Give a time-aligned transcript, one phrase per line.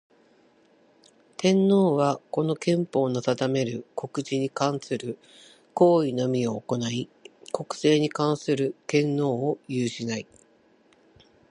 [1.37, 5.19] 天皇は、この憲法の定める国事に関する
[5.75, 7.07] 行為のみを行ひ、
[7.53, 10.25] 国政に関する権能を有しない。